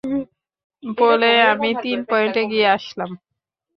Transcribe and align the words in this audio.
পোলে 0.83 1.31
আমি 1.51 1.69
তিন 1.83 1.99
পয়েন্ট 2.09 2.35
এগিয়ে 2.43 2.67
আসলাম! 2.67 3.11